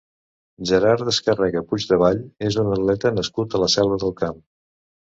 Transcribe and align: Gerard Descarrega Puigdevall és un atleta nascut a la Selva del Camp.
Gerard 0.71 1.05
Descarrega 1.09 1.63
Puigdevall 1.69 2.25
és 2.51 2.59
un 2.65 2.75
atleta 2.79 3.15
nascut 3.21 3.53
a 3.61 3.65
la 3.67 3.73
Selva 3.79 4.05
del 4.07 4.21
Camp. 4.25 4.47